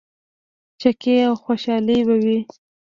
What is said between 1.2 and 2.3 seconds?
او خوشحالي به